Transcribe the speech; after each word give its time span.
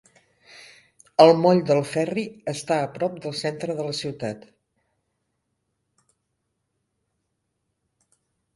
El 1.25 1.33
moll 1.41 1.59
del 1.71 1.81
ferri 1.89 2.23
està 2.53 2.79
a 2.85 2.87
prop 2.95 3.19
del 3.25 3.35
centre 3.41 3.77
de 3.81 3.87
la 3.89 3.99
ciutat. 3.99 4.49